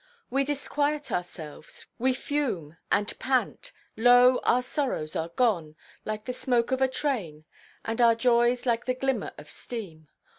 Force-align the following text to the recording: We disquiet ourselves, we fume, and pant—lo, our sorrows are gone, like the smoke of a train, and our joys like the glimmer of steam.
We 0.31 0.43
disquiet 0.43 1.11
ourselves, 1.11 1.85
we 1.99 2.15
fume, 2.15 2.75
and 2.91 3.07
pant—lo, 3.19 4.39
our 4.41 4.63
sorrows 4.63 5.15
are 5.15 5.29
gone, 5.29 5.75
like 6.05 6.25
the 6.25 6.33
smoke 6.33 6.71
of 6.71 6.81
a 6.81 6.87
train, 6.87 7.45
and 7.85 8.01
our 8.01 8.15
joys 8.15 8.65
like 8.65 8.85
the 8.85 8.95
glimmer 8.95 9.31
of 9.37 9.51
steam. 9.51 10.07